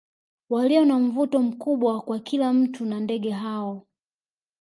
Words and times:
Walio 0.49 0.85
na 0.85 0.99
mvuto 0.99 1.39
mkubwa 1.41 2.01
kwa 2.01 2.19
kila 2.19 2.53
mtu 2.53 2.85
na 2.85 2.99
ndege 2.99 3.31
hao 3.31 3.83